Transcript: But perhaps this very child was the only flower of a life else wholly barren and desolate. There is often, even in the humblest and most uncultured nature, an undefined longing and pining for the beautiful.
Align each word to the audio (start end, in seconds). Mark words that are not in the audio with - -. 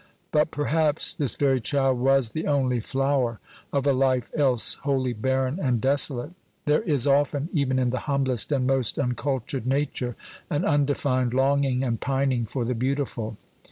But 0.31 0.49
perhaps 0.49 1.13
this 1.13 1.35
very 1.35 1.59
child 1.61 1.99
was 1.99 2.31
the 2.31 2.47
only 2.47 2.79
flower 2.79 3.39
of 3.71 3.85
a 3.85 3.93
life 3.93 4.31
else 4.35 4.73
wholly 4.81 5.13
barren 5.13 5.59
and 5.61 5.79
desolate. 5.79 6.31
There 6.65 6.81
is 6.81 7.05
often, 7.05 7.49
even 7.51 7.77
in 7.77 7.91
the 7.91 7.99
humblest 8.09 8.51
and 8.51 8.65
most 8.65 8.97
uncultured 8.97 9.67
nature, 9.67 10.15
an 10.49 10.65
undefined 10.65 11.35
longing 11.35 11.83
and 11.83 12.01
pining 12.01 12.47
for 12.47 12.65
the 12.65 12.73
beautiful. 12.73 13.37